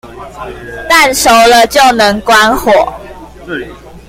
[0.89, 2.91] 蛋熟了就能關火